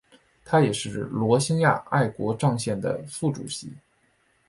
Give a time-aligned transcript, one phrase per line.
[0.43, 3.71] 他也是罗兴亚爱国障线的副主席。